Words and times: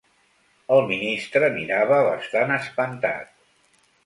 El 0.75 0.79
ministre 0.91 1.49
mirava 1.57 2.01
bastant 2.09 2.55
espantat. 2.57 3.31